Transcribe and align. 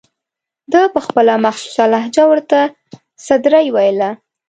ده 0.71 0.79
به 0.85 0.89
په 0.93 0.99
خپله 1.07 1.33
مخصوصه 1.45 1.83
لهجه 1.93 2.23
ورته 2.31 2.59
سدرۍ 3.25 3.65
ویله. 3.71 4.09